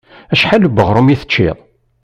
Acḥal 0.33 0.63
n 0.67 0.79
uɣrum 0.81 1.07
i 1.13 1.15
teččiḍ? 1.21 1.57